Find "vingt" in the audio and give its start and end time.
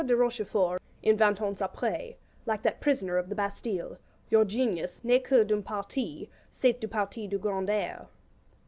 1.15-1.39